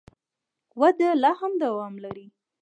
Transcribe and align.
وده 0.81 1.09
لا 1.21 1.31
هم 1.41 1.51
دوام 1.63 1.93
لري. 2.03 2.27